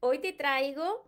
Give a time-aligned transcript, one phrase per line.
[0.00, 1.04] hoy te traigo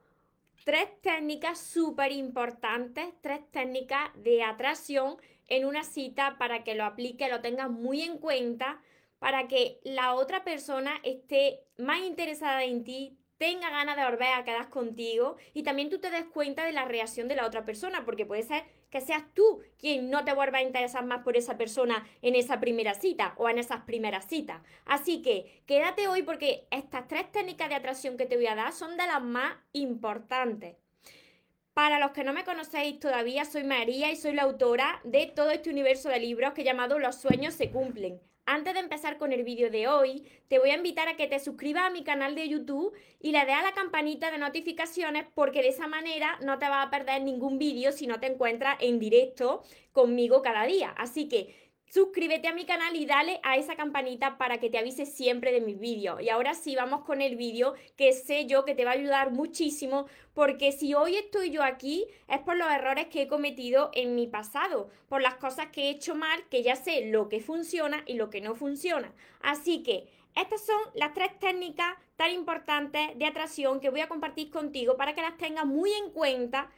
[0.65, 5.17] tres técnicas súper importantes, tres técnicas de atracción
[5.49, 8.81] en una cita para que lo aplique, lo tengas muy en cuenta,
[9.19, 14.45] para que la otra persona esté más interesada en ti, tenga ganas de volver a
[14.45, 18.05] quedar contigo y también tú te des cuenta de la reacción de la otra persona,
[18.05, 21.57] porque puede ser que seas tú quien no te vuelva a interesar más por esa
[21.57, 24.61] persona en esa primera cita o en esas primeras citas.
[24.85, 28.73] Así que quédate hoy porque estas tres técnicas de atracción que te voy a dar
[28.73, 30.77] son de las más importantes.
[31.73, 35.51] Para los que no me conocéis todavía, soy María y soy la autora de todo
[35.51, 38.21] este universo de libros que he llamado Los sueños se cumplen.
[38.47, 41.39] Antes de empezar con el vídeo de hoy, te voy a invitar a que te
[41.39, 45.63] suscribas a mi canal de YouTube y le des a la campanita de notificaciones porque
[45.63, 48.99] de esa manera no te vas a perder ningún vídeo si no te encuentras en
[48.99, 50.91] directo conmigo cada día.
[50.97, 51.55] Así que
[51.91, 55.61] suscríbete a mi canal y dale a esa campanita para que te avise siempre de
[55.61, 56.23] mis vídeos.
[56.23, 59.33] Y ahora sí, vamos con el vídeo que sé yo que te va a ayudar
[59.33, 64.15] muchísimo porque si hoy estoy yo aquí es por los errores que he cometido en
[64.15, 68.05] mi pasado, por las cosas que he hecho mal, que ya sé lo que funciona
[68.07, 69.13] y lo que no funciona.
[69.41, 74.51] Así que estas son las tres técnicas tan importantes de atracción que voy a compartir
[74.51, 76.71] contigo para que las tengas muy en cuenta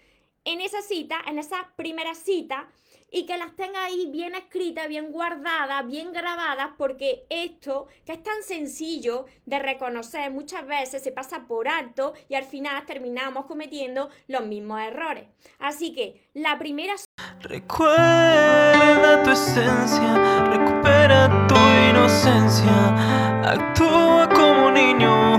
[0.45, 2.69] en esa cita, en esa primera cita
[3.13, 8.23] y que las tenga ahí bien escritas, bien guardadas, bien grabadas, porque esto, que es
[8.23, 14.09] tan sencillo de reconocer, muchas veces se pasa por alto y al final terminamos cometiendo
[14.29, 15.25] los mismos errores.
[15.59, 16.95] Así que la primera...
[17.41, 21.57] Recuerda tu esencia, recupera tu
[21.91, 25.35] inocencia, actúa como niño,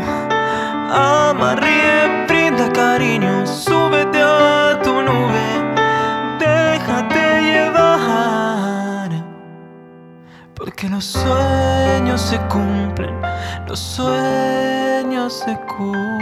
[0.91, 1.55] ama,
[10.83, 13.15] Porque los sueños se cumplen,
[13.69, 16.13] los sueños se cumplen.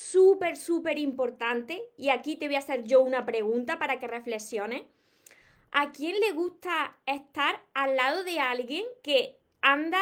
[0.00, 1.80] Súper, súper importante.
[1.96, 4.82] Y aquí te voy a hacer yo una pregunta para que reflexiones.
[5.70, 10.00] ¿A quién le gusta estar al lado de alguien que anda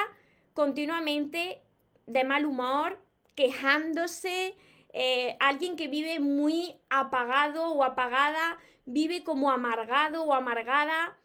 [0.54, 1.60] continuamente
[2.06, 2.98] de mal humor,
[3.34, 4.56] quejándose,
[4.96, 11.18] eh, alguien que vive muy apagado o apagada, vive como amargado o amargada.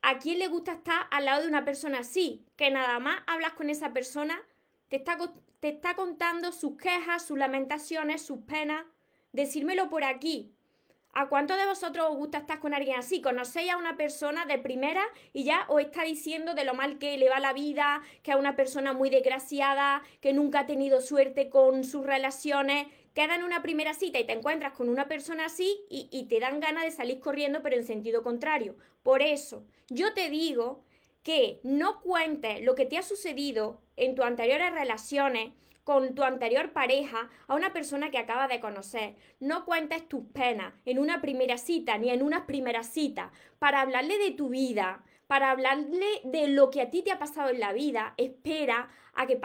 [0.00, 2.46] ¿A quién le gusta estar al lado de una persona así?
[2.56, 4.40] Que nada más hablas con esa persona,
[4.88, 5.18] te está,
[5.60, 8.86] te está contando sus quejas, sus lamentaciones, sus penas.
[9.30, 10.55] Decírmelo por aquí.
[11.18, 13.22] ¿A cuántos de vosotros os gusta estar con alguien así?
[13.22, 17.16] Conocéis a una persona de primera y ya os está diciendo de lo mal que
[17.16, 21.48] le va la vida, que es una persona muy desgraciada, que nunca ha tenido suerte
[21.48, 22.88] con sus relaciones.
[23.14, 26.38] Queda en una primera cita y te encuentras con una persona así y, y te
[26.38, 28.76] dan ganas de salir corriendo, pero en sentido contrario.
[29.02, 30.84] Por eso, yo te digo
[31.22, 35.54] que no cuentes lo que te ha sucedido en tus anteriores relaciones
[35.86, 39.14] con tu anterior pareja a una persona que acaba de conocer.
[39.38, 43.30] No cuentes tus penas en una primera cita ni en una primera cita
[43.60, 47.50] para hablarle de tu vida, para hablarle de lo que a ti te ha pasado
[47.50, 48.14] en la vida.
[48.16, 49.38] Espera a que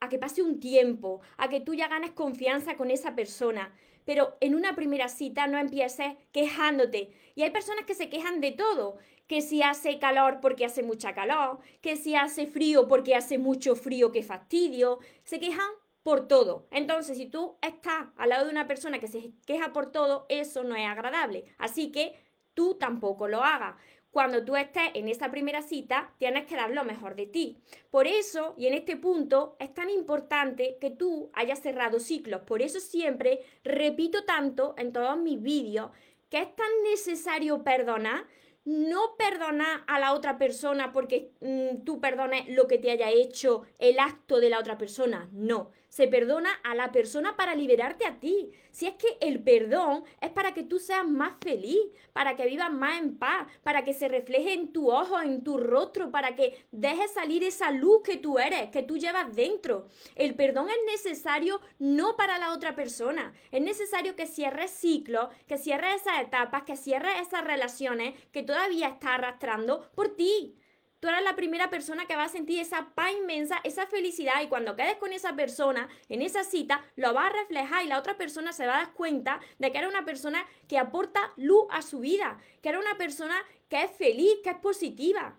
[0.00, 3.74] a que pase un tiempo, a que tú ya ganes confianza con esa persona.
[4.06, 7.10] Pero en una primera cita no empieces quejándote.
[7.34, 11.14] Y hay personas que se quejan de todo que si hace calor porque hace mucha
[11.14, 15.70] calor, que si hace frío porque hace mucho frío, que fastidio, se quejan
[16.02, 16.68] por todo.
[16.70, 20.62] Entonces, si tú estás al lado de una persona que se queja por todo, eso
[20.62, 21.44] no es agradable.
[21.58, 22.14] Así que
[22.54, 23.74] tú tampoco lo hagas.
[24.12, 27.58] Cuando tú estés en esa primera cita, tienes que dar lo mejor de ti.
[27.90, 32.42] Por eso, y en este punto, es tan importante que tú hayas cerrado ciclos.
[32.42, 35.90] Por eso siempre repito tanto en todos mis vídeos
[36.30, 38.24] que es tan necesario perdonar
[38.66, 43.62] no perdona a la otra persona porque mm, tú perdones lo que te haya hecho
[43.78, 45.28] el acto de la otra persona.
[45.32, 48.50] No, se perdona a la persona para liberarte a ti.
[48.70, 51.78] Si es que el perdón es para que tú seas más feliz,
[52.12, 55.56] para que vivas más en paz, para que se refleje en tu ojo, en tu
[55.56, 59.86] rostro, para que dejes salir esa luz que tú eres, que tú llevas dentro.
[60.16, 65.56] El perdón es necesario no para la otra persona, es necesario que cierres ciclos, que
[65.56, 70.56] cierres esas etapas, que cierres esas relaciones que todavía estás arrastrando por ti
[71.00, 74.48] tú eres la primera persona que va a sentir esa paz inmensa, esa felicidad y
[74.48, 78.16] cuando quedes con esa persona en esa cita, lo va a reflejar y la otra
[78.16, 81.82] persona se va a dar cuenta de que era una persona que aporta luz a
[81.82, 83.36] su vida, que era una persona
[83.68, 85.38] que es feliz, que es positiva.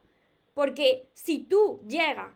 [0.53, 2.33] Porque si tú llegas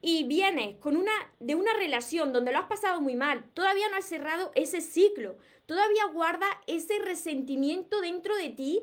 [0.00, 3.96] y vienes con una de una relación donde lo has pasado muy mal, todavía no
[3.96, 5.36] has cerrado ese ciclo,
[5.66, 8.82] todavía guarda ese resentimiento dentro de ti,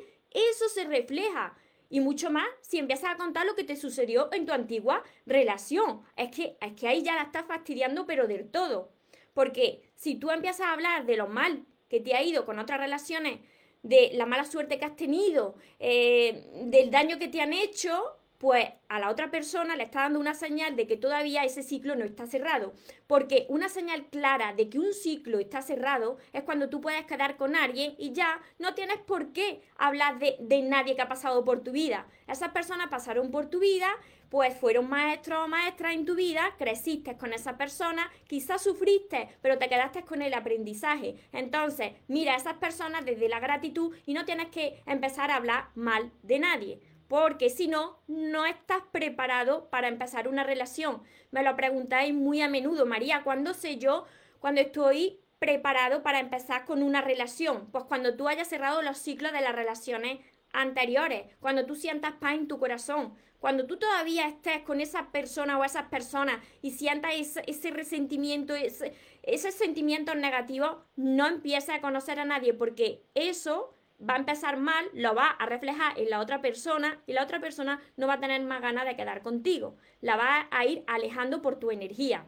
[0.51, 1.55] eso se refleja
[1.89, 6.01] Y mucho más si empiezas a contar lo que te sucedió en tu antigua relación.
[6.17, 8.91] Es que, es que ahí ya la estás fastidiando, pero del todo.
[9.33, 12.79] Porque si tú empiezas a hablar de lo mal que te ha ido con otras
[12.79, 13.39] relaciones,
[13.83, 18.67] de la mala suerte que has tenido, eh, del daño que te han hecho, pues
[18.87, 22.05] a la otra persona le está dando una señal de que todavía ese ciclo no
[22.05, 22.73] está cerrado.
[23.07, 27.37] Porque una señal clara de que un ciclo está cerrado es cuando tú puedes quedar
[27.37, 31.63] con alguien y ya no tienes por qué hablar de, nadie que ha pasado por
[31.63, 32.07] tu vida.
[32.27, 33.89] Esas personas pasaron por tu vida,
[34.29, 39.57] pues fueron maestros o maestras en tu vida, creciste con esa persona, quizás sufriste, pero
[39.57, 41.15] te quedaste con el aprendizaje.
[41.31, 45.69] Entonces, mira a esas personas desde la gratitud y no tienes que empezar a hablar
[45.75, 51.01] mal de nadie porque si no, no estás preparado para empezar una relación.
[51.31, 54.05] Me lo preguntáis muy a menudo, María, ¿cuándo sé yo
[54.39, 57.69] cuando estoy preparado para empezar con una relación?
[57.71, 60.19] Pues cuando tú hayas cerrado los ciclos de las relaciones
[60.51, 65.59] anteriores, cuando tú sientas paz en tu corazón, cuando tú todavía estés con esa persona
[65.59, 72.19] o esas personas y sientas ese, resentimiento, ese, ese sentimiento negativo, no empieces a conocer
[72.19, 76.41] a nadie porque eso va a empezar mal, lo va a reflejar en la otra
[76.41, 79.75] persona y la otra persona no va a tener más ganas de quedar contigo.
[80.01, 82.25] La va a ir alejando por tu energía.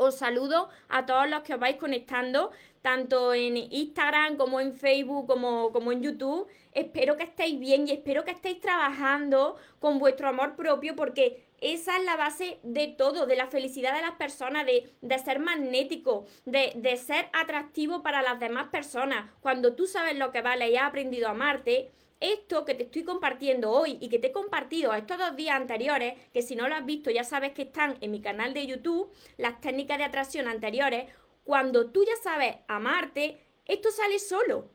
[0.00, 2.52] Os saludo a todos los que os vais conectando,
[2.82, 6.46] tanto en Instagram como en Facebook, como, como en YouTube.
[6.72, 11.96] Espero que estéis bien y espero que estéis trabajando con vuestro amor propio porque esa
[11.96, 16.72] es la base de todo, de la felicidad de las personas, de, ser magnético, de,
[16.76, 19.30] de, ser atractivo para las demás personas.
[19.40, 21.90] Cuando tú sabes lo que vale y has aprendido a amarte,
[22.20, 26.14] esto que te estoy compartiendo hoy y que te he compartido estos dos días anteriores,
[26.32, 29.10] que si no lo has visto ya sabes que están en mi canal de YouTube,
[29.36, 31.06] las técnicas de atracción anteriores,
[31.48, 34.68] cuando tú ya sabes amarte, esto sale solo.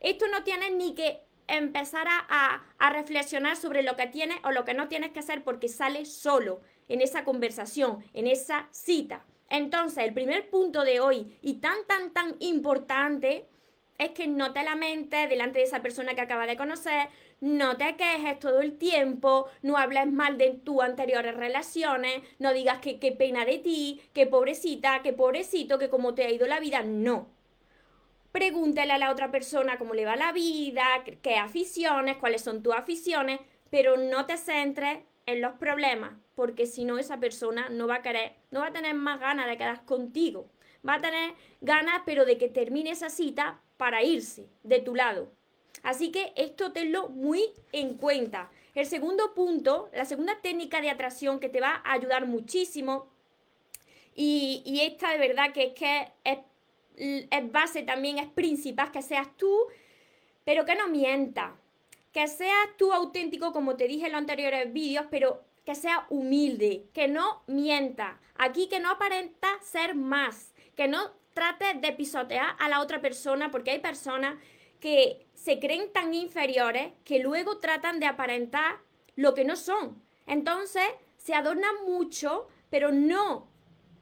[0.00, 4.74] Esto no tienes ni que empezar a, reflexionar sobre lo que tienes o lo que
[4.74, 9.24] no tienes que hacer porque sale solo en esa conversación, en esa cita.
[9.50, 13.46] Entonces, el primer punto de hoy y tan, tan, tan importante
[13.98, 17.08] es que no te lamentes delante de esa persona que acabas de conocer,
[17.40, 22.80] no te quejes todo el tiempo, no hables mal de tus anteriores relaciones, no digas
[22.80, 26.60] que qué pena de ti, que pobrecita, que pobrecito, que cómo te ha ido la
[26.60, 27.36] vida, no
[28.36, 30.84] pregúntale a la otra persona cómo le va la vida,
[31.22, 33.40] qué aficiones, cuáles son tus aficiones,
[33.70, 38.02] pero no te centres en los problemas, porque si no esa persona no va a
[38.02, 40.50] querer, no va a tener más ganas de quedar contigo.
[40.86, 41.32] Va a tener
[41.62, 45.30] ganas, pero de que termine esa cita para irse de tu lado.
[45.82, 47.42] Así que esto tenlo muy
[47.72, 48.50] en cuenta.
[48.74, 53.08] El segundo punto, la segunda técnica de atracción que te va a ayudar muchísimo,
[54.14, 56.12] y, y esta de verdad que es que
[56.96, 59.54] es base también, es principal que seas tú,
[60.44, 61.54] pero que no mienta.
[62.12, 66.86] Que seas tú auténtico, como te dije en los anteriores vídeos, pero que sea humilde,
[66.94, 68.18] que no mienta.
[68.36, 73.50] Aquí que no aparenta ser más, que no trate de pisotear a la otra persona,
[73.50, 74.36] porque hay personas
[74.80, 78.78] que se creen tan inferiores que luego tratan de aparentar
[79.16, 80.02] lo que no son.
[80.26, 80.82] Entonces
[81.18, 83.50] se adornan mucho, pero no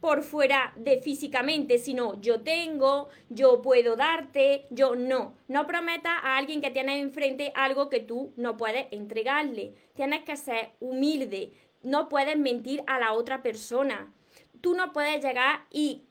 [0.00, 5.34] por fuera de físicamente, sino yo tengo, yo puedo darte, yo no.
[5.48, 9.74] No prometa a alguien que tiene enfrente algo que tú no puedes entregarle.
[9.94, 11.52] Tienes que ser humilde.
[11.82, 14.14] No puedes mentir a la otra persona.
[14.60, 16.04] Tú no puedes llegar y,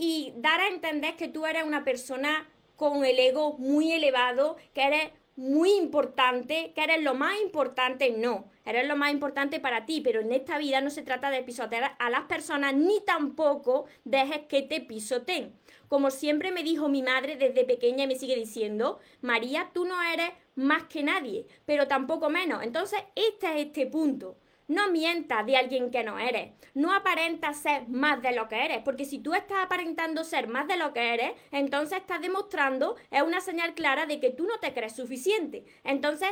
[0.00, 4.82] y dar a entender que tú eres una persona con el ego muy elevado, que
[4.82, 10.00] eres muy importante, que eres lo más importante, no, eres lo más importante para ti,
[10.00, 14.46] pero en esta vida no se trata de pisotear a las personas ni tampoco dejes
[14.48, 15.52] que te pisoteen.
[15.88, 20.00] Como siempre me dijo mi madre desde pequeña y me sigue diciendo, María, tú no
[20.02, 22.62] eres más que nadie, pero tampoco menos.
[22.62, 24.38] Entonces, este es este punto.
[24.70, 26.52] No mientas de alguien que no eres.
[26.74, 28.82] No aparentas ser más de lo que eres.
[28.84, 33.20] Porque si tú estás aparentando ser más de lo que eres, entonces estás demostrando, es
[33.20, 35.64] una señal clara de que tú no te crees suficiente.
[35.82, 36.28] Entonces,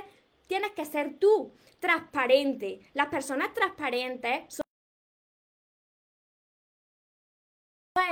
[0.47, 2.78] tienes que ser tú, transparente.
[2.95, 4.62] Las personas transparentes son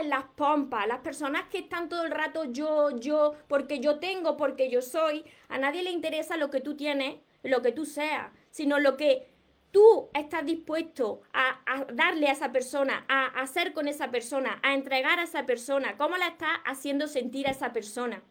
[0.08, 4.68] las pompas, las personas que están todo el rato yo, yo, porque yo tengo, porque
[4.70, 8.80] yo soy, a nadie le interesa lo que tú tienes, lo que tú seas, sino
[8.80, 9.35] lo que
[9.70, 15.18] tú estás dispuesto a, darle a esa persona, a, hacer con esa persona, a entregar
[15.18, 18.22] a esa persona, cómo la estás haciendo sentir a esa persona.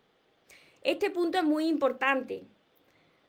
[0.82, 2.44] Este punto es muy importante.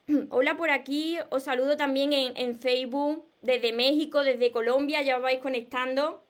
[0.30, 5.40] Hola por aquí, os saludo también en, Facebook, desde México, desde Colombia, ya os vais
[5.40, 6.22] conectando.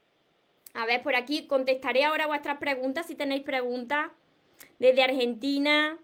[0.74, 4.10] A ver, por aquí contestaré ahora vuestras preguntas si tenéis preguntas.
[4.78, 5.98] Desde Argentina,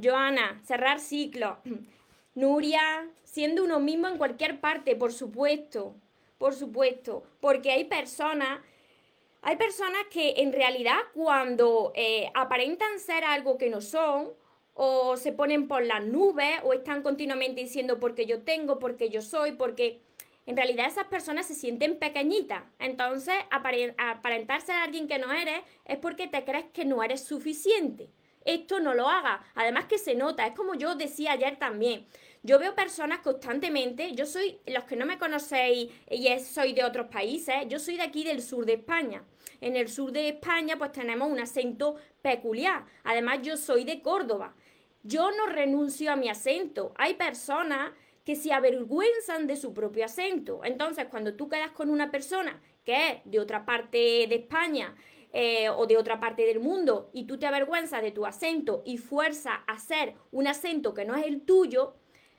[0.00, 1.58] Joana, cerrar ciclo.
[2.34, 5.94] Nuria, siendo uno mismo en cualquier parte, por supuesto,
[6.38, 8.60] por supuesto, porque hay personas,
[9.42, 14.32] hay personas que en realidad cuando eh, aparentan ser algo que no son,
[14.74, 19.20] o se ponen por las nubes, o están continuamente diciendo porque yo tengo, porque yo
[19.20, 20.00] soy, porque
[20.46, 22.62] en realidad esas personas se sienten pequeñitas.
[22.78, 28.08] Entonces, aparentar ser alguien que no eres es porque te crees que no eres suficiente.
[28.44, 29.44] Esto no lo haga.
[29.54, 32.06] Además que se nota, es como yo decía ayer también.
[32.42, 37.08] Yo veo personas constantemente, yo soy, los que no me conocéis y soy de otros
[37.08, 39.22] países, yo soy de aquí del sur de España.
[39.60, 42.86] En el sur de España pues tenemos un acento peculiar.
[43.04, 44.54] Además yo soy de Córdoba.
[45.02, 46.92] Yo no renuncio a mi acento.
[46.96, 47.92] Hay personas
[48.24, 50.60] que se avergüenzan de su propio acento.
[50.64, 54.94] Entonces, cuando tú quedas con una persona que es de otra parte de España
[55.32, 58.98] eh, o de otra parte del mundo y tú te avergüenzas de tu acento y
[58.98, 61.94] fuerzas a hacer un acento que no es el tuyo,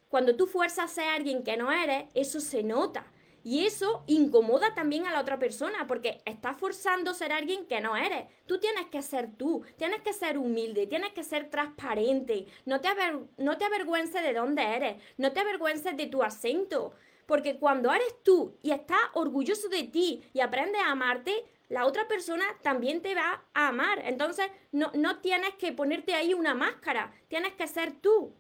[0.10, 3.06] cuando tú fuerzas a ser alguien que no eres, eso se nota.
[3.44, 7.96] Y eso incomoda también a la otra persona porque estás forzando ser alguien que no
[7.96, 8.26] eres.
[8.46, 12.46] Tú tienes que ser tú, tienes que ser humilde, tienes que ser transparente.
[12.66, 12.90] No te,
[13.38, 16.94] no te avergüences de dónde eres, no te avergüences de tu acento.
[17.26, 22.06] Porque cuando eres tú y estás orgulloso de ti y aprendes a amarte, la otra
[22.08, 24.02] persona también te va a amar.
[24.06, 28.36] Entonces no, no tienes que ponerte ahí una máscara, tienes que ser tú.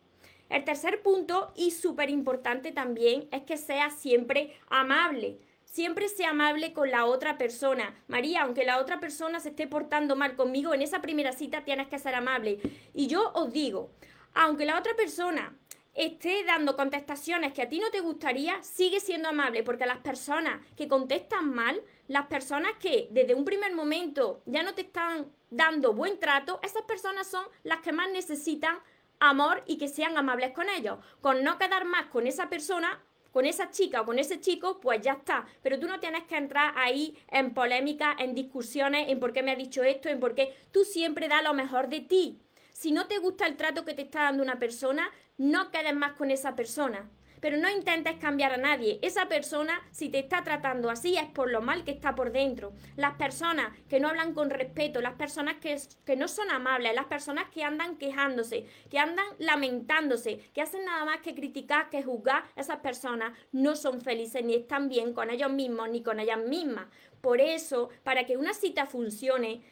[0.49, 5.39] El tercer punto, y súper importante también, es que sea siempre amable.
[5.63, 7.95] Siempre sea amable con la otra persona.
[8.09, 11.87] María, aunque la otra persona se esté portando mal conmigo, en esa primera cita tienes
[11.87, 12.59] que ser amable.
[12.93, 13.91] Y yo os digo,
[14.33, 15.57] aunque la otra persona
[15.93, 20.61] esté dando contestaciones que a ti no te gustaría, sigue siendo amable, porque las personas
[20.75, 25.93] que contestan mal, las personas que desde un primer momento ya no te están dando
[25.93, 28.77] buen trato, esas personas son las que más necesitan
[29.19, 30.97] amor y que sean amables con ellos.
[31.21, 35.01] Con no quedar más con esa persona, con esa chica o con ese chico, pues
[35.01, 35.45] ya está.
[35.61, 39.51] Pero tú no tienes que entrar ahí en polémica, en discusiones, en por qué me
[39.51, 40.55] ha dicho esto, en por qué.
[40.71, 42.39] Tú siempre da lo mejor de ti.
[42.81, 46.13] Si no te gusta el trato que te está dando una persona, no quedes más
[46.13, 47.07] con esa persona
[47.39, 48.99] pero no intentes cambiar a nadie.
[49.01, 52.71] Esa persona, si te está tratando así, es por lo mal que está por dentro.
[52.95, 57.07] Las personas que no hablan con respeto, las personas que, que no son amables, las
[57.07, 62.43] personas que andan quejándose, que andan lamentándose, que hacen nada más que criticar, que juzgar,
[62.55, 66.89] esas personas no son felices ni están bien con ellos mismos ni con ellas mismas.
[67.21, 69.63] Por eso, para que una cita funcione,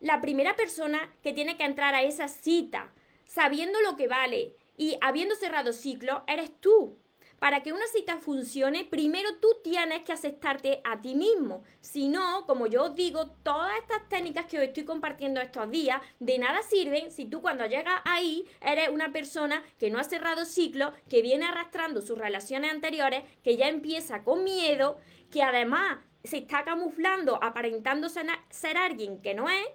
[0.00, 2.92] la primera persona que tiene que entrar a esa cita,
[3.24, 6.96] sabiendo lo que vale, y habiendo cerrado ciclo, eres tú.
[7.38, 11.62] Para que una cita funcione, primero tú tienes que aceptarte a ti mismo.
[11.80, 16.00] Si no, como yo os digo, todas estas técnicas que os estoy compartiendo estos días
[16.18, 20.44] de nada sirven si tú cuando llegas ahí eres una persona que no ha cerrado
[20.44, 24.98] ciclo, que viene arrastrando sus relaciones anteriores, que ya empieza con miedo,
[25.30, 29.66] que además se está camuflando, aparentando ser alguien que no es,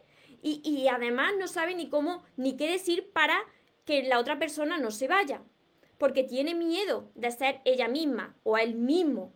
[0.44, 3.40] y, además no sabe ni cómo, ni qué decir para
[3.86, 5.42] que la otra persona no se vaya,
[5.98, 9.34] porque tiene miedo de ser ella misma o él mismo.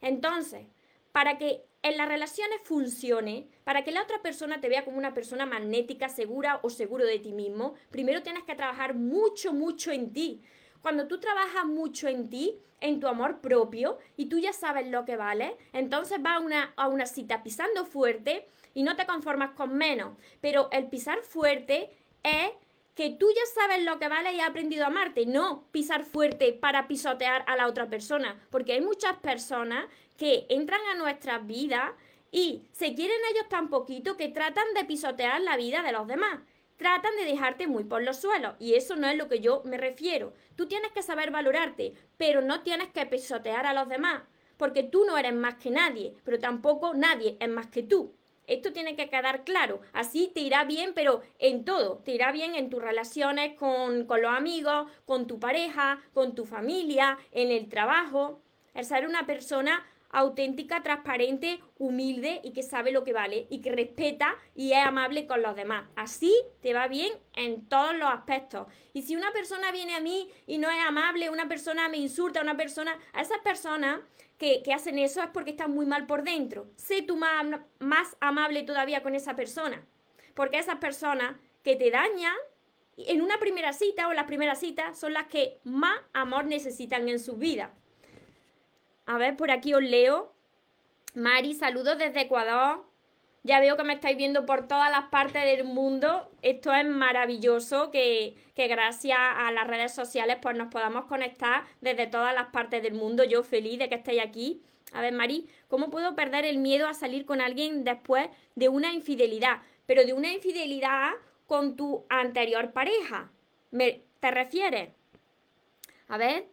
[0.00, 0.66] Entonces,
[1.12, 5.14] para que en las relaciones funcione, para que la otra persona te vea como una
[5.14, 10.12] persona magnética, segura o seguro de ti mismo, primero tienes que trabajar mucho, mucho en
[10.12, 10.42] ti.
[10.82, 15.04] Cuando tú trabajas mucho en ti, en tu amor propio, y tú ya sabes lo
[15.04, 19.50] que vale, entonces vas a una, a una cita pisando fuerte y no te conformas
[19.50, 20.16] con menos.
[20.40, 21.90] Pero el pisar fuerte
[22.22, 22.50] es
[22.94, 26.52] que tú ya sabes lo que vale y has aprendido a amarte, no pisar fuerte
[26.52, 31.92] para pisotear a la otra persona, porque hay muchas personas que entran a nuestras vidas
[32.30, 36.40] y se quieren ellos tan poquito que tratan de pisotear la vida de los demás.
[36.80, 39.76] Tratan de dejarte muy por los suelos y eso no es lo que yo me
[39.76, 40.32] refiero.
[40.56, 44.22] Tú tienes que saber valorarte, pero no tienes que pisotear a los demás,
[44.56, 48.14] porque tú no eres más que nadie, pero tampoco nadie es más que tú.
[48.46, 49.82] Esto tiene que quedar claro.
[49.92, 51.98] Así te irá bien, pero en todo.
[51.98, 56.46] Te irá bien en tus relaciones con, con los amigos, con tu pareja, con tu
[56.46, 58.40] familia, en el trabajo.
[58.72, 63.72] El ser una persona auténtica, transparente, humilde y que sabe lo que vale y que
[63.72, 65.88] respeta y es amable con los demás.
[65.96, 68.66] Así te va bien en todos los aspectos.
[68.92, 72.40] Y si una persona viene a mí y no es amable, una persona me insulta,
[72.40, 74.00] una persona, a esas personas
[74.36, 76.66] que, hacen eso es porque están muy mal por dentro.
[76.76, 77.44] Sé tú más,
[77.78, 79.84] más amable todavía con esa persona.
[80.34, 82.34] Porque esas personas que te dañan
[82.96, 87.20] en una primera cita o las primeras citas son las que más amor necesitan en
[87.20, 87.74] su vida.
[89.10, 90.32] A ver, por aquí os leo.
[91.14, 92.84] Mari, saludos desde Ecuador.
[93.42, 96.30] Ya veo que me estáis viendo por todas las partes del mundo.
[96.42, 102.06] Esto es maravilloso que, que, gracias a las redes sociales pues nos podamos conectar desde
[102.06, 103.24] todas las partes del mundo.
[103.24, 104.62] Yo feliz de que estéis aquí.
[104.92, 108.92] A ver, Mari, ¿cómo puedo perder el miedo a salir con alguien después de una
[108.92, 109.62] infidelidad?
[109.86, 111.14] Pero de una infidelidad
[111.48, 113.32] con tu anterior pareja.
[113.72, 114.90] ¿Me, ¿Te refieres?
[116.06, 116.46] A ver,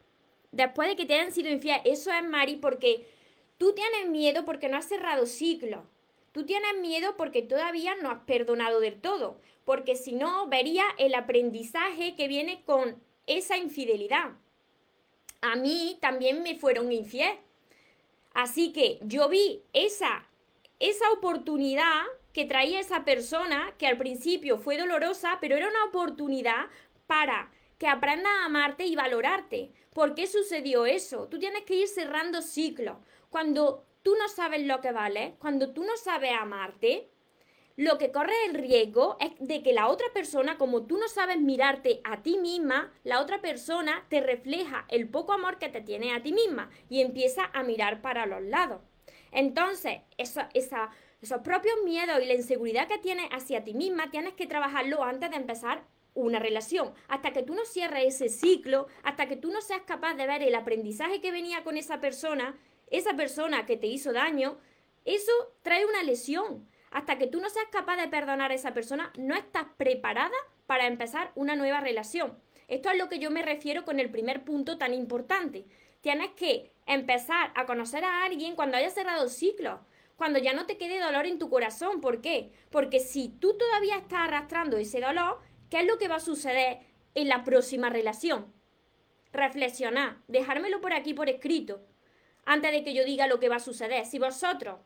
[0.51, 3.07] después de que te hayan sido infiel, eso es, Mari, porque
[3.57, 5.83] tú tienes miedo porque no has cerrado ciclo
[6.37, 11.15] Tú tienes miedo porque todavía no has perdonado del todo, porque si no, vería el
[11.15, 14.33] aprendizaje que viene con esa infidelidad.
[15.41, 17.37] A mí también me fueron infiel.
[18.35, 20.27] Así que yo vi esa,
[20.79, 26.67] esa oportunidad que traía esa persona, que al principio fue dolorosa, pero era una oportunidad
[27.07, 29.71] para que aprendas a amarte y valorarte.
[29.97, 31.27] ¿Por qué sucedió eso?
[31.27, 32.97] Tú tienes que ir cerrando ciclos.
[33.31, 37.09] Cuando tú no sabes lo que vale, cuando tú no sabes amarte,
[37.77, 41.39] lo que corre el riesgo es de que la otra persona, como tú no sabes
[41.39, 46.13] mirarte a ti misma, la otra persona te refleja el poco amor que te tiene
[46.13, 48.83] a ti misma y empieza a mirar para los lados.
[49.31, 55.03] Entonces, esos propios miedos y la inseguridad que tienes hacia ti misma, tienes que trabajarlo
[55.03, 55.87] antes de empezar
[56.17, 56.93] una relación.
[57.07, 60.43] Hasta que tú no cierres ese ciclo, hasta que tú no seas capaz de ver
[60.43, 62.57] el aprendizaje que venía con esa persona,
[62.89, 64.57] esa persona que te hizo daño,
[65.05, 65.31] eso
[65.61, 66.67] trae una lesión.
[66.91, 70.87] Hasta que tú no seas capaz de perdonar a esa persona, no estás preparada para
[70.87, 72.37] empezar una nueva relación.
[72.67, 75.65] Esto es lo que yo me refiero con el primer punto tan importante.
[76.01, 79.81] Tienes que empezar a conocer a alguien cuando hayas cerrado el ciclo,
[80.17, 82.01] cuando ya no te quede dolor en tu corazón.
[82.01, 82.51] ¿Por qué?
[82.69, 86.79] Porque si tú todavía estás arrastrando ese dolor, ¿qué es lo que va a suceder
[87.15, 88.53] en la próxima relación?
[89.31, 91.81] Reflexionar, dejármelo por aquí por escrito
[92.45, 94.05] antes de que yo diga lo que va a suceder.
[94.05, 94.79] Si vosotros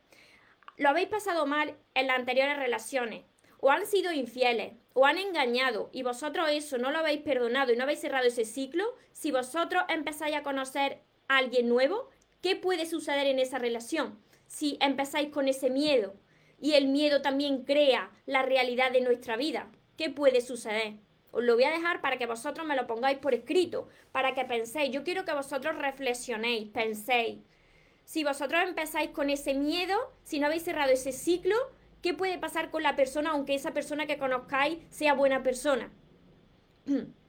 [0.78, 3.24] lo habéis pasado mal en las anteriores relaciones,
[3.60, 7.78] o han sido infieles, o han engañado, y vosotros eso no lo habéis perdonado y
[7.78, 12.10] no habéis cerrado ese ciclo, si vosotros empezáis a conocer a alguien nuevo,
[12.42, 14.20] ¿qué puede suceder en esa relación?
[14.48, 16.16] Si empezáis con ese miedo,
[16.60, 20.96] y el miedo también crea la realidad de nuestra vida, ¿qué puede suceder?
[21.32, 24.44] Os lo voy a dejar para que vosotros me lo pongáis por escrito, para que
[24.46, 24.92] penséis.
[24.92, 27.40] Yo quiero que vosotros reflexionéis, penséis.
[28.04, 31.56] Si vosotros empezáis con ese miedo, si no habéis cerrado ese ciclo,
[32.02, 35.92] ¿qué puede pasar con la persona aunque esa persona que conozcáis sea buena persona?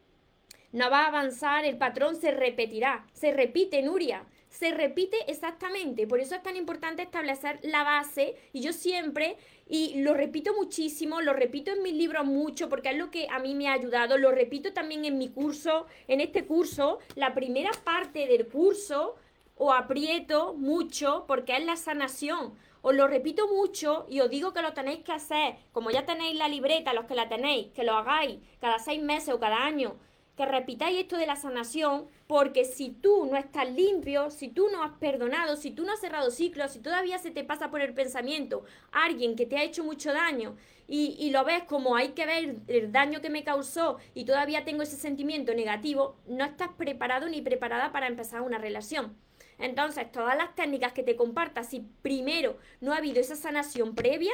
[0.72, 6.06] No va a avanzar, el patrón se repetirá, se repite, Nuria, se repite exactamente.
[6.06, 8.36] Por eso es tan importante establecer la base.
[8.52, 9.36] Y yo siempre,
[9.66, 13.38] y lo repito muchísimo, lo repito en mis libros mucho, porque es lo que a
[13.38, 17.70] mí me ha ayudado, lo repito también en mi curso, en este curso, la primera
[17.82, 19.16] parte del curso
[19.56, 22.54] o aprieto mucho porque es la sanación.
[22.82, 26.36] Os lo repito mucho y os digo que lo tenéis que hacer, como ya tenéis
[26.36, 29.96] la libreta, los que la tenéis, que lo hagáis cada seis meses o cada año,
[30.44, 34.92] repitáis esto de la sanación, porque si tú no estás limpio, si tú no has
[34.98, 38.64] perdonado, si tú no has cerrado ciclos, si todavía se te pasa por el pensamiento
[38.90, 40.56] alguien que te ha hecho mucho daño
[40.88, 44.64] y, y lo ves como hay que ver el daño que me causó y todavía
[44.64, 49.16] tengo ese sentimiento negativo, no estás preparado ni preparada para empezar una relación.
[49.58, 54.32] Entonces, todas las técnicas que te compartas, si primero no ha habido esa sanación previa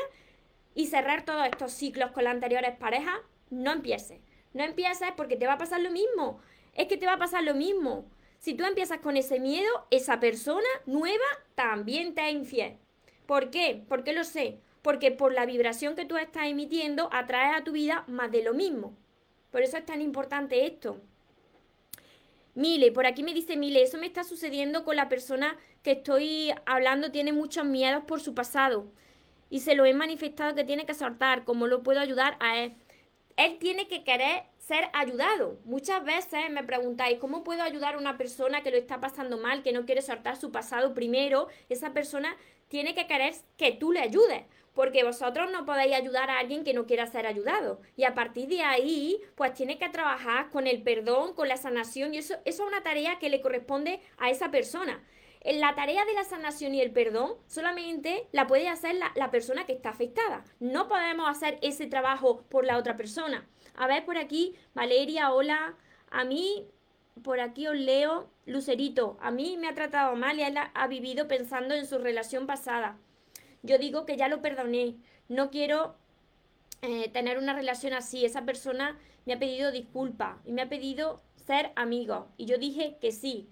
[0.75, 3.17] y cerrar todos estos ciclos con las anteriores parejas,
[3.51, 4.21] no empieces.
[4.53, 6.41] No empieces porque te va a pasar lo mismo.
[6.75, 8.05] Es que te va a pasar lo mismo.
[8.39, 12.77] Si tú empiezas con ese miedo, esa persona nueva también te es infiel.
[13.27, 13.85] ¿Por qué?
[13.89, 14.59] ¿Por qué lo sé?
[14.83, 18.55] Porque por la vibración que tú estás emitiendo atraes a tu vida más de lo
[18.55, 18.97] mismo.
[19.51, 21.01] Por eso es tan importante esto.
[22.55, 26.53] Mile, por aquí me dice Mile, eso me está sucediendo con la persona que estoy
[26.67, 28.91] hablando, tiene muchos miedos por su pasado
[29.51, 32.75] y se lo he manifestado que tiene que soltar, ¿cómo lo puedo ayudar a él?
[33.39, 35.61] Él tiene que querer ser ayudado.
[35.65, 39.63] Muchas veces me preguntáis, ¿cómo puedo ayudar a una persona que lo está pasando mal,
[39.63, 41.47] que no quiere soltar su pasado primero?
[41.69, 44.43] Esa persona tiene que querer que tú le ayudes
[44.75, 47.81] porque vosotros no podéis ayudar a alguien que no quiera ser ayudado.
[47.97, 52.15] Y a partir de ahí, pues tiene que trabajar con el perdón, con la sanación,
[52.15, 55.03] y eso, eso es una tarea que le corresponde a esa persona.
[55.41, 59.67] En la tarea de la sanación y el perdón solamente la puede hacer la, persona
[59.67, 60.45] que está afectada.
[60.61, 63.47] No podemos hacer ese trabajo por la otra persona.
[63.75, 65.77] A ver, por aquí, Valeria, hola.
[66.11, 66.67] A mí,
[67.23, 71.75] por aquí os leo, Lucerito, a mí me ha tratado mal y ha vivido pensando
[71.75, 72.99] en su relación pasada
[73.63, 74.97] yo digo que ya lo perdoné,
[75.29, 75.97] no quiero
[76.83, 78.25] eh, tener una relación así.
[78.25, 82.29] Esa persona me ha pedido disculpas y me ha pedido ser amigo.
[82.37, 83.49] Y yo dije que sí.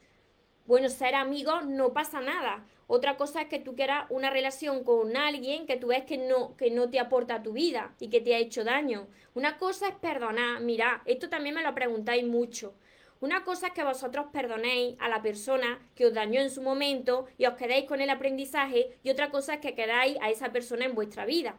[0.67, 2.67] Bueno, ser amigo no pasa nada.
[2.89, 6.57] Otra cosa es que tú quieras una relación con alguien que tú ves que no,
[6.57, 9.07] que no te aporta tu vida y que te ha hecho daño.
[9.35, 10.61] Una cosa es perdonar.
[10.61, 12.75] Mira, esto también me lo preguntáis mucho.
[13.21, 17.27] Una cosa es que vosotros perdonéis a la persona que os dañó en su momento
[17.39, 20.85] y os quedéis con el aprendizaje y otra cosa es que quedáis a esa persona
[20.85, 21.57] en vuestra vida.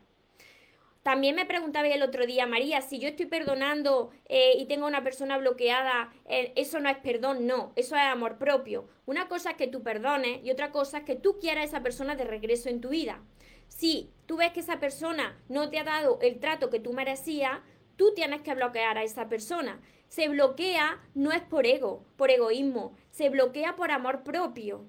[1.07, 5.05] También me preguntaba el otro día, María, si yo estoy perdonando eh, y tengo una
[5.05, 8.89] persona bloqueada, eh, eso no es perdón, no, eso es amor propio.
[9.05, 11.81] Una cosa es que tú perdones y otra cosa es que tú quieras a esa
[11.81, 13.23] persona de regreso en tu vida.
[13.69, 17.61] Si tú ves que esa persona no te ha dado el trato que tú merecías,
[17.95, 19.79] tú tienes que bloquear a esa persona.
[20.09, 24.85] Se bloquea no es por ego, por egoísmo, se bloquea por amor propio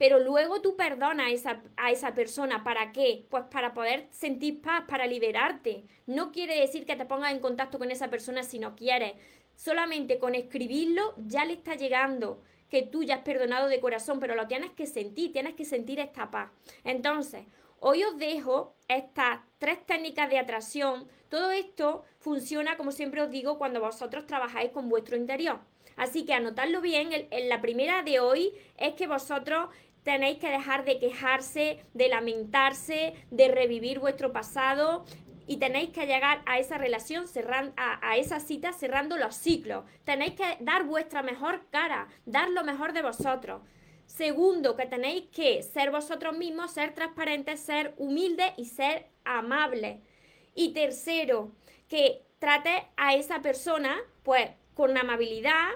[0.00, 2.64] pero luego tú perdonas a esa, a esa persona.
[2.64, 3.26] ¿Para qué?
[3.28, 5.84] Pues para poder sentir paz, para liberarte.
[6.06, 9.12] No quiere decir que te pongas en contacto con esa persona si no quieres.
[9.56, 14.34] Solamente con escribirlo ya le está llegando que tú ya has perdonado de corazón, pero
[14.34, 16.50] lo tienes que sentir, tienes que sentir esta paz.
[16.82, 17.44] Entonces,
[17.78, 21.08] hoy os dejo estas tres técnicas de atracción.
[21.28, 25.60] Todo esto funciona, como siempre os digo, cuando vosotros trabajáis con vuestro interior.
[26.00, 27.10] Así que anotadlo bien.
[27.30, 29.68] En la primera de hoy es que vosotros
[30.02, 35.04] tenéis que dejar de quejarse, de lamentarse, de revivir vuestro pasado
[35.46, 39.84] y tenéis que llegar a esa relación, cerrando, a, esa cita cerrando los ciclos.
[40.04, 43.60] Tenéis que dar vuestra mejor cara, dar lo mejor de vosotros.
[44.06, 49.98] Segundo, que tenéis que ser vosotros mismos, ser transparentes, ser humildes y ser amables.
[50.54, 51.52] Y tercero,
[51.88, 55.70] que trate a esa persona pues con amabilidad,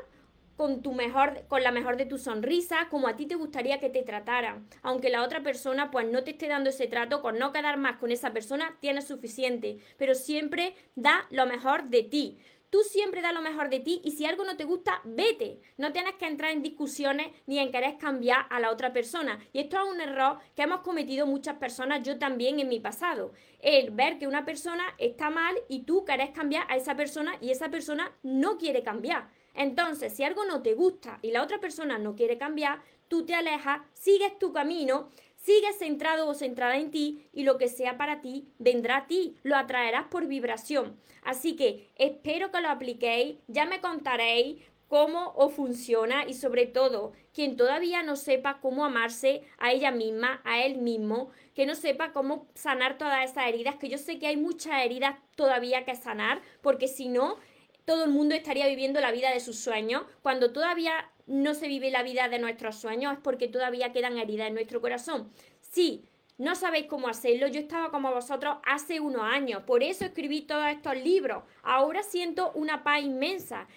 [0.57, 3.91] con tu mejor, con la mejor de tu sonrisa, como a ti te gustaría que
[3.91, 4.69] te trataran.
[4.83, 7.97] Aunque la otra persona pues no te esté dando ese trato, con no quedar más
[7.97, 12.39] con esa persona tienes suficiente, pero siempre da lo mejor de ti.
[12.75, 15.61] Tú siempre da lo mejor de ti y si algo no te gusta, vete.
[15.77, 19.39] No tienes que entrar en discusiones ni en querer cambiar a la otra persona.
[19.53, 23.33] Y esto es un error que hemos cometido muchas personas, yo también en mi pasado.
[23.61, 27.53] El ver que una persona está mal y tú querés cambiar a esa persona y
[27.53, 29.29] esa persona no quiere cambiar.
[29.55, 33.35] Entonces, si algo no te gusta y la otra persona no quiere cambiar, tú te
[33.35, 38.21] alejas, sigues tu camino, sigues centrado o centrada en ti y lo que sea para
[38.21, 40.99] ti vendrá a ti, lo atraerás por vibración.
[41.23, 47.13] Así que espero que lo apliquéis, ya me contaréis cómo os funciona y sobre todo
[47.33, 52.13] quien todavía no sepa cómo amarse a ella misma, a él mismo, que no sepa
[52.13, 56.43] cómo sanar todas esas heridas, que yo sé que hay muchas heridas todavía que sanar,
[56.63, 57.39] porque si no,
[57.85, 60.03] todo el mundo estaría viviendo la vida de sus sueños.
[60.23, 64.49] Cuando todavía no se vive la vida de nuestros sueños es porque todavía quedan heridas
[64.49, 65.31] en nuestro corazón.
[65.61, 66.05] Si
[66.37, 70.67] no sabéis cómo hacerlo, yo estaba como vosotros hace unos años, por eso escribí todos
[70.69, 71.45] estos libros.
[71.63, 73.69] Ahora siento una paz inmensa.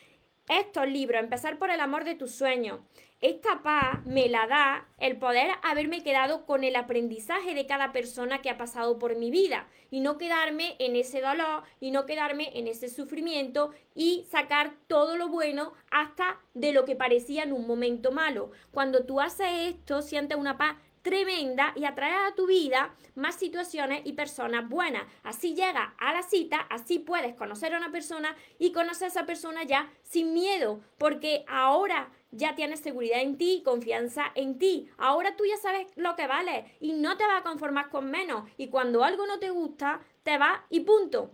[0.50, 2.80] Estos libros, empezar por el amor de tus sueños,
[3.19, 8.43] esta paz me la da el poder haberme quedado con el aprendizaje de cada persona
[8.43, 12.51] que ha pasado por mi vida y no quedarme en ese dolor y no quedarme
[12.53, 17.65] en ese sufrimiento y sacar todo lo bueno hasta de lo que parecía en un
[17.65, 18.51] momento malo.
[18.71, 20.75] Cuando tú haces esto, sientes una paz
[21.08, 25.04] tremenda y atraer a tu vida más situaciones y personas buenas.
[25.24, 29.26] Así llega a la cita, así puedes conocer a una persona y conocer a esa
[29.26, 34.89] persona ya sin miedo, porque ahora ya tienes seguridad en ti, confianza en ti.
[34.98, 38.43] Ahora tú ya sabes lo que vale y no te vas a conformar con menos.
[38.58, 41.32] Y cuando algo no te gusta, te va y punto.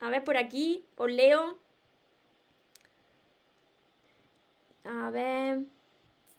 [0.00, 1.58] A ver, por aquí os leo.
[4.84, 5.60] A ver.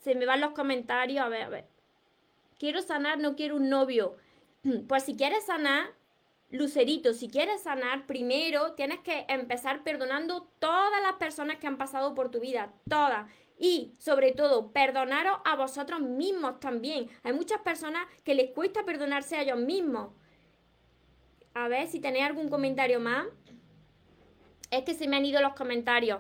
[0.02, 1.26] Se me van los comentarios.
[1.26, 1.73] A ver, a ver
[2.58, 4.18] quiero sanar, no quiero un novio.
[4.88, 5.92] Pues si quieres sanar,
[6.50, 12.13] Lucerito, si quieres sanar, primero tienes que empezar perdonando todas las personas que han pasado
[12.13, 13.28] por tu vida, todas.
[13.58, 17.10] Y sobre todo, perdonaros a vosotros mismos también.
[17.24, 20.12] Hay muchas personas que les cuesta perdonarse a ellos mismos.
[21.56, 23.26] A ver si tenéis algún comentario más.
[24.70, 26.20] Es que se me han ido los comentarios.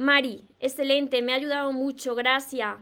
[0.00, 2.78] Mari, excelente, me ha ayudado mucho, gracias.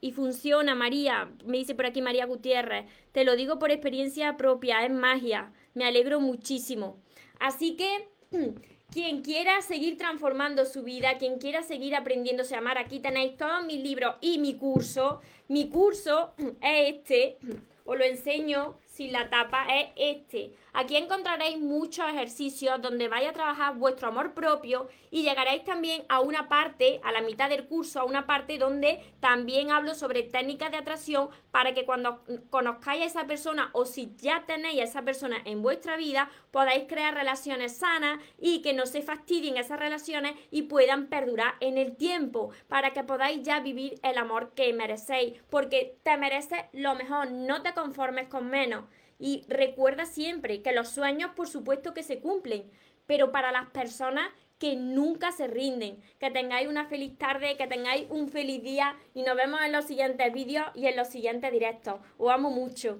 [0.00, 2.86] Y funciona, María, me dice por aquí María Gutiérrez.
[3.10, 5.52] Te lo digo por experiencia propia, es magia.
[5.74, 7.00] Me alegro muchísimo.
[7.40, 8.08] Así que
[8.92, 13.66] quien quiera seguir transformando su vida, quien quiera seguir aprendiéndose a amar, aquí tenéis todos
[13.66, 15.20] mis libros y mi curso.
[15.48, 17.38] Mi curso es este,
[17.84, 20.52] os lo enseño sin la tapa es este.
[20.74, 26.20] Aquí encontraréis muchos ejercicios donde vais a trabajar vuestro amor propio y llegaréis también a
[26.20, 30.70] una parte, a la mitad del curso, a una parte donde también hablo sobre técnicas
[30.70, 35.02] de atracción para que cuando conozcáis a esa persona o si ya tenéis a esa
[35.02, 40.34] persona en vuestra vida, podáis crear relaciones sanas y que no se fastidien esas relaciones
[40.50, 45.42] y puedan perdurar en el tiempo para que podáis ya vivir el amor que merecéis,
[45.50, 48.84] porque te mereces lo mejor, no te conformes con menos.
[49.22, 52.68] Y recuerda siempre que los sueños, por supuesto que se cumplen,
[53.06, 56.02] pero para las personas que nunca se rinden.
[56.18, 59.84] Que tengáis una feliz tarde, que tengáis un feliz día y nos vemos en los
[59.84, 62.00] siguientes vídeos y en los siguientes directos.
[62.18, 62.98] Os amo mucho.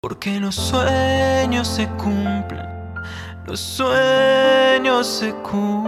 [0.00, 2.64] Porque los sueños se cumplen,
[3.46, 5.78] los sueños se cumplen.